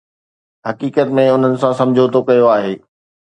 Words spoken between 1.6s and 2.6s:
سان سمجهوتو ڪيو